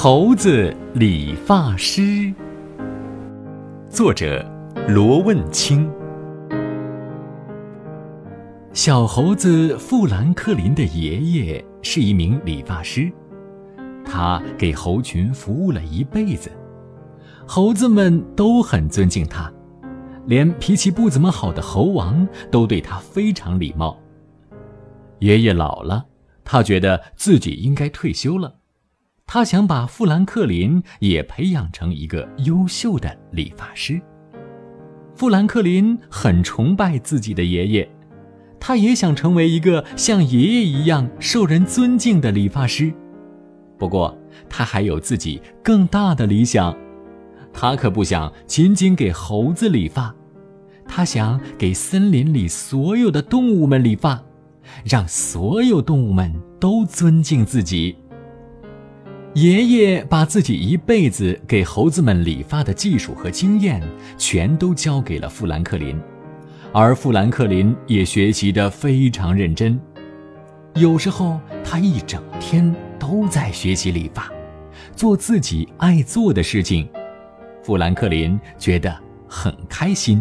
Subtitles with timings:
[0.00, 2.32] 猴子理发师，
[3.90, 4.48] 作者
[4.86, 5.90] 罗问清。
[8.72, 13.10] 小猴子富兰克林的爷爷是一名理发师，
[14.04, 16.48] 他给猴群服务了一辈子，
[17.44, 19.52] 猴子们都很尊敬他，
[20.26, 23.98] 连脾气不怎么好的猴王都对他非常礼貌。
[25.18, 26.06] 爷爷老了，
[26.44, 28.57] 他觉得自己应该退休了。
[29.30, 34.00] 他想把富兰克林也培养成一个优秀的理发师。
[35.14, 37.90] 富兰克林很崇拜自己的爷爷，
[38.58, 42.90] 他也想成为一个像爷爷一样受人尊敬的理发师。
[43.78, 44.16] 不过，
[44.48, 46.74] 他还有自己更大的理想，
[47.52, 50.14] 他可不想仅仅给猴子理发，
[50.86, 54.24] 他想给森林里所有的动物们理发。
[54.84, 57.94] 让所有动物们都尊敬自己。
[59.40, 63.80] 爷爷把自己一辈子给猴子们理发的技术和经验，
[64.16, 65.96] 全都交给了富兰克林，
[66.72, 69.80] 而富兰克林也学习得非常认真。
[70.74, 74.28] 有时候，他一整天都在学习理发，
[74.96, 76.88] 做自己爱做的事情。
[77.62, 78.92] 富兰克林觉得
[79.28, 80.20] 很开心。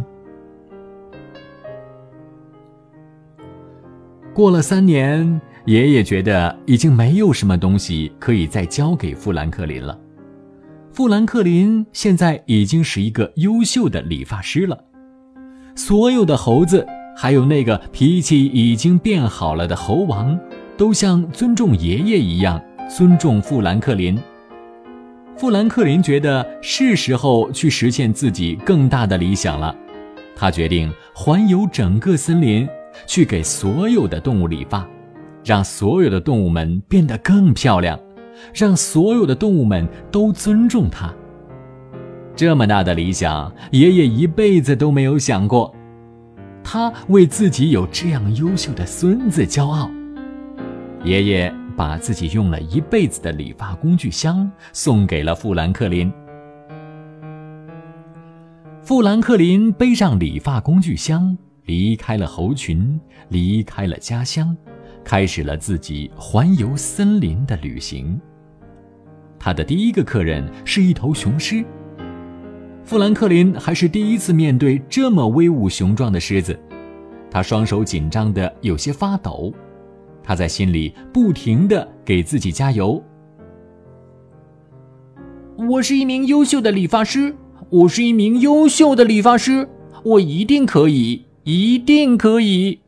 [4.31, 9.99] 过了三年，爷爷觉得已经没有什么东西可以再交给富兰克林了。
[10.93, 14.81] 富兰克林现在已经是一个优秀的理发师了。
[15.75, 16.87] 所有的猴子，
[17.17, 20.39] 还有那个脾气已经变好了的猴王，
[20.77, 24.17] 都像尊重爷爷一样尊重富兰克林。
[25.35, 29.75] 富兰克林觉得是时候去实现自己更大的理想了。
[30.33, 32.65] 他决定环游整个森林。
[33.05, 34.83] 去给所有的动物理发，
[35.47, 37.97] 让所有的动物们变得更漂亮，
[38.53, 41.09] 让所有的动物们都尊重它。
[42.35, 45.73] 这么大的理想，爷爷一辈子都没有想过。
[46.65, 49.89] 他为自己有这样优秀的孙子骄傲。
[51.05, 56.11] 爷爷把自己用了一辈子的理发工具箱送给了富兰克林。
[58.81, 61.37] 富兰克林背上理发工具箱。
[61.67, 62.97] 离开了猴群，
[63.27, 64.55] 离开了家乡，
[65.07, 68.19] 开始了自己环游森林的旅行。
[69.39, 71.63] 他的第一个客人是一头雄狮。
[72.83, 76.59] 富兰克林还是第一次面对这么威武雄壮的狮子，
[77.31, 79.53] 他双手紧张的有些发抖，
[80.21, 83.01] 他在心里不停的给自己加油
[85.69, 87.33] ：“我是一名优秀的理发师，
[87.69, 89.69] 我是一名优秀的理发师，
[90.03, 92.81] 我一定可以。”一定可以。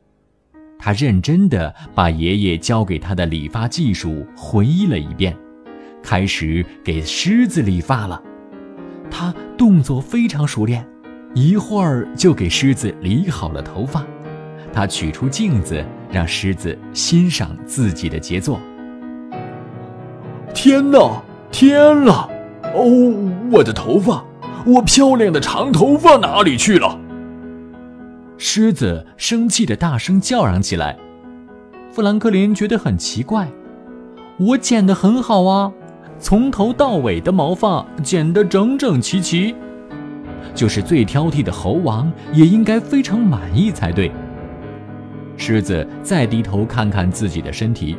[0.82, 5.38] 他认真的把爷爷教给他的理发技术回忆了一遍，
[6.02, 8.20] 开始给狮子理发了。
[9.12, 10.88] 他动作非常熟练，
[11.36, 14.06] 一会儿就给狮子理好了头发。
[14.72, 18.58] 他取出镜子，让狮子欣赏自己的杰作。
[20.54, 22.30] 天哪，天哪！
[22.74, 24.24] 哦，我的头发，
[24.66, 26.98] 我漂亮的长头发哪里去了？
[28.42, 30.98] 狮子生气的大声叫嚷起来，
[31.92, 33.46] 富兰克林觉得很奇怪
[34.40, 35.70] ：“我剪得很好啊，
[36.18, 39.54] 从头到尾的毛发剪得整整齐齐，
[40.56, 44.10] 就是最挑剔的猴王也应该非常满意才对。”
[45.36, 47.98] 狮子再低头看看自己的身体，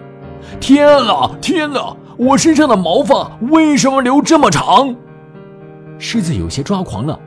[0.59, 1.95] 天哪，天哪！
[2.17, 4.97] 我身上的毛发为什么留这么长？
[5.99, 7.21] 狮子有些抓狂了。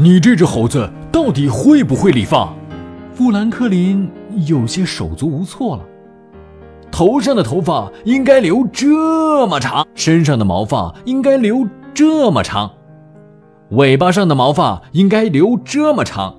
[0.00, 2.54] 你这只猴子到底会不会理发？
[3.12, 4.08] 富兰克林
[4.46, 5.84] 有些手足无措了。
[6.88, 12.70] 头上的头发应该留这么长，身上的毛发应该留这么长，
[13.70, 16.32] 尾巴上的毛发应该留这么长。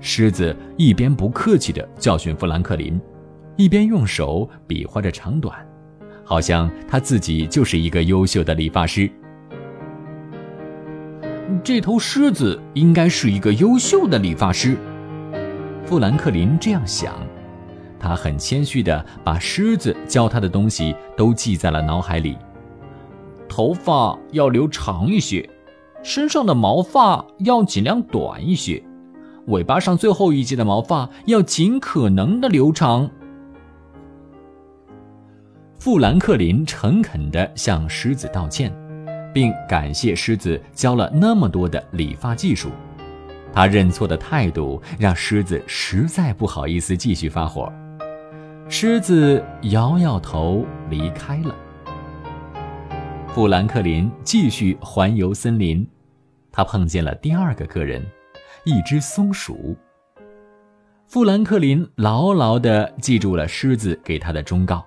[0.00, 3.00] 狮子一边不客气地教训富兰克林，
[3.54, 5.56] 一边用手比划着长短，
[6.24, 9.08] 好像他自己就是一个优秀的理发师。
[11.64, 14.76] 这头狮子应该是一个优秀的理发师，
[15.84, 17.14] 富兰克林这样想。
[17.98, 22.36] 他很谦虚地把狮子教他的东西都记在了脑海里。
[23.48, 25.48] 头发要留长一些，
[26.02, 28.82] 身上的毛发要尽量短一些，
[29.46, 33.10] 尾巴上最后一节的毛发要尽可能的留长。
[35.78, 38.70] 富兰克林诚恳地向狮子道歉。
[39.32, 42.70] 并感谢狮子教了那么多的理发技术，
[43.52, 47.72] 他认错的态度让狮子实在不好意思继续发火。
[48.68, 51.54] 狮子摇摇头离开了。
[53.28, 55.86] 富兰克林继续环游森林，
[56.50, 58.04] 他碰见了第二个客人，
[58.64, 59.76] 一只松鼠。
[61.06, 64.84] 富兰克林牢牢地记住了狮子给他的忠告，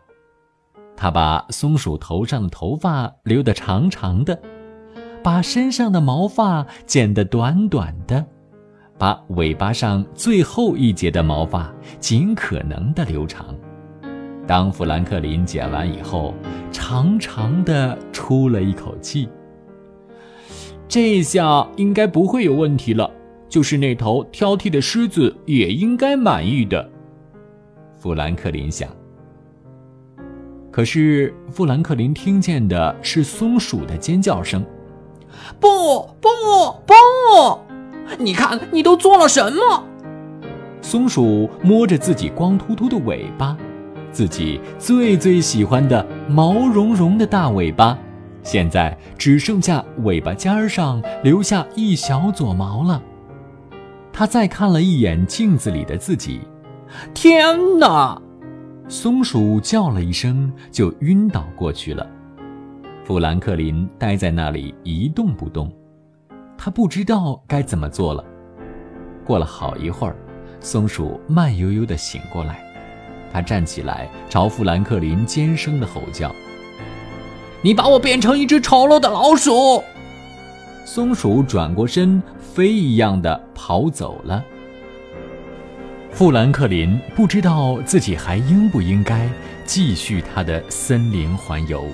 [1.01, 4.39] 他把松鼠头上的头发留得长长的，
[5.23, 8.23] 把身上的毛发剪得短短的，
[8.99, 13.47] 把尾巴上最后一节的毛发尽可能的留长。
[14.45, 16.35] 当富兰克林剪完以后，
[16.71, 19.27] 长长的出了一口气。
[20.87, 23.09] 这下应该不会有问题了，
[23.49, 26.87] 就是那头挑剔的狮子也应该满意的。
[27.95, 28.87] 富兰克林想。
[30.71, 34.65] 可是富兰克林听见的是松鼠的尖叫声
[35.59, 36.29] ：“不不
[36.85, 37.59] 不！
[38.17, 39.83] 你看，你都做了什么？”
[40.81, 43.57] 松鼠摸着自己光秃秃的尾巴。
[44.13, 47.97] 自己最最喜欢的毛茸茸的大尾巴，
[48.43, 53.01] 现在只剩下尾巴尖儿上留下一小撮毛了。
[54.11, 56.41] 他再看了一眼镜子里的自己，
[57.13, 58.21] 天哪！
[58.91, 62.05] 松鼠叫了一声，就晕倒过去了。
[63.05, 65.71] 富兰克林呆在那里一动不动，
[66.57, 68.21] 他不知道该怎么做了。
[69.23, 70.17] 过了好一会儿，
[70.59, 72.61] 松鼠慢悠悠地醒过来。
[73.31, 76.29] 他站起来，朝富兰克林尖声的吼叫
[77.63, 79.81] ：“你把我变成一只丑陋的老鼠！”
[80.83, 84.43] 松鼠转过身，飞一样的跑走了。
[86.11, 89.27] 富兰克林不知道自己还应不应该
[89.65, 91.85] 继续他的森林环游。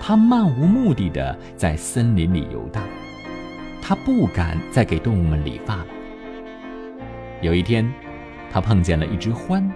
[0.00, 2.82] 他漫无目的的在森林里游荡，
[3.82, 5.86] 他不敢再给动物们理发了。
[7.42, 7.86] 有一天。
[8.48, 9.68] 他碰见了一只獾，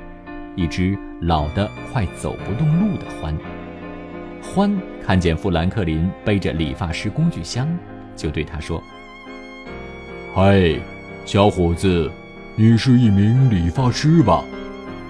[0.56, 3.34] 一只老得快走不动路的獾。
[4.42, 4.74] 獾
[5.04, 7.68] 看见富兰克林背着理发师工具箱，
[8.16, 8.82] 就对他说
[10.34, 10.80] ：“嗨，
[11.26, 12.10] 小伙子，
[12.56, 14.44] 你是一名理发师吧？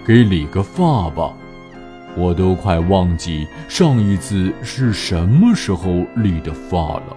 [0.07, 1.35] 给理个发吧，
[2.17, 7.17] 我都快忘记上一次是什么时候理的发了。”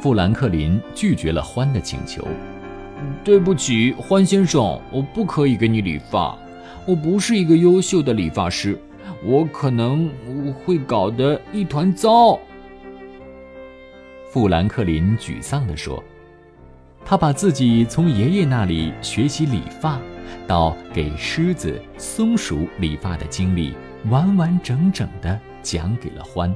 [0.00, 2.26] 富兰克林拒绝了獾的请求。
[3.24, 6.36] 对不起，欢先生，我不可以给你理发。
[6.86, 8.78] 我不是一个优秀的理发师，
[9.24, 10.10] 我可能
[10.64, 12.38] 会搞得一团糟。
[14.30, 16.02] 富兰克林沮丧地说
[17.10, 19.98] ：“他把自己从爷爷那里学习理发，
[20.46, 23.74] 到给狮子、松鼠理发的经历，
[24.10, 26.54] 完完整整的讲给了欢。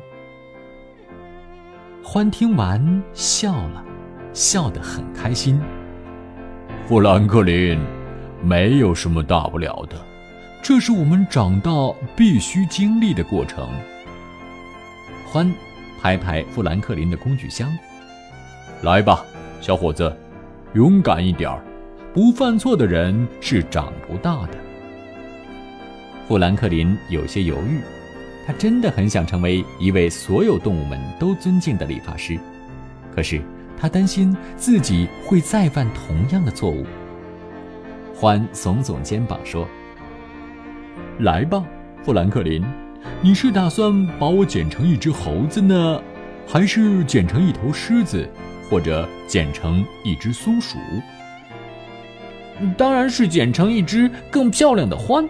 [2.05, 3.85] 欢听完笑了，
[4.33, 5.61] 笑得很开心。”
[6.87, 7.77] 富兰克林，
[8.41, 9.97] 没有什么大不了的，
[10.63, 11.73] 这是我们长大
[12.15, 13.69] 必须经历的过程。
[15.27, 15.53] 欢，
[16.01, 17.69] 拍拍富兰克林的工具箱，
[18.83, 19.25] 来吧，
[19.61, 20.17] 小伙子，
[20.75, 21.63] 勇敢一点儿，
[22.13, 24.59] 不犯错的人是长不大的。
[26.27, 27.79] 富兰克林有些犹豫，
[28.45, 32.39] 他真的很想成为一位所有动物们都尊敬的理发师，
[33.15, 33.41] 可是。
[33.77, 36.87] 他担心自己会再犯同样的错误。
[38.15, 39.69] 欢耸耸肩膀说
[41.19, 41.63] ：“来吧，
[42.03, 42.65] 富兰克林，
[43.21, 46.01] 你是打算把我剪成一只猴子呢，
[46.47, 48.27] 还是剪成一头狮子，
[48.69, 50.79] 或者剪成一只松鼠？
[52.77, 55.29] 当然是剪成一只更漂亮的獾。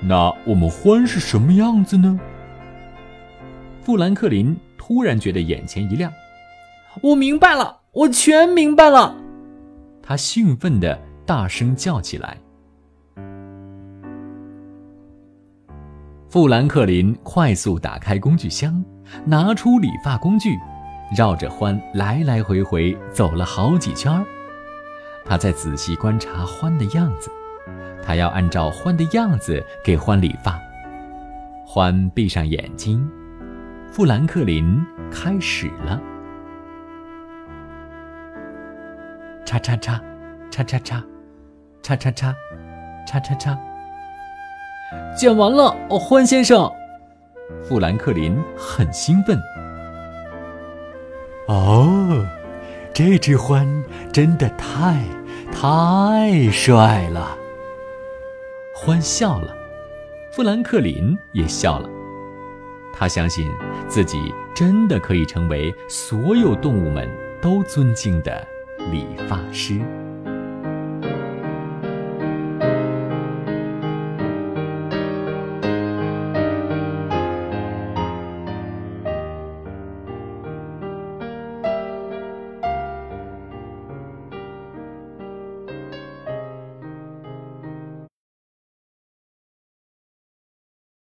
[0.00, 2.18] 那我们獾是什么样子呢？”
[3.82, 6.12] 富兰克林突然觉得眼前一亮。
[7.02, 9.16] 我明白了，我全明白了。
[10.02, 12.36] 他兴奋地大声叫起来。
[16.28, 18.84] 富兰克林快速打开工具箱，
[19.24, 20.56] 拿出理发工具，
[21.16, 24.24] 绕着獾来来回回走了好几圈儿。
[25.24, 27.30] 他在仔细观察獾的样子，
[28.04, 30.58] 他要按照獾的样子给獾理发。
[31.66, 33.08] 獾闭上眼睛，
[33.92, 36.00] 富兰克林开始了。
[39.44, 40.00] 叉叉叉，
[40.50, 41.04] 叉叉叉，
[41.82, 42.34] 叉叉叉，
[43.06, 43.58] 叉叉叉。
[45.16, 46.70] 剪完了，哦，欢先生。
[47.62, 49.40] 富兰克林很兴奋。
[52.92, 53.82] 这只獾
[54.12, 55.02] 真的太
[55.52, 57.36] 太帅了。
[58.76, 59.54] 獾笑了，
[60.32, 61.88] 富兰克林也笑了。
[62.94, 63.46] 他相信
[63.88, 67.08] 自己真的可以成为所有动物们
[67.40, 68.46] 都尊敬的。
[68.90, 69.78] 理发师。